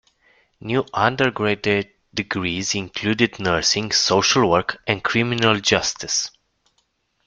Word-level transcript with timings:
New 0.59 0.83
undergraduate 0.95 1.95
degrees 2.11 2.73
included 2.73 3.39
nursing, 3.39 3.91
social 3.91 4.49
work, 4.49 4.81
and 4.87 5.03
criminal 5.03 5.59
justice. 5.59 6.31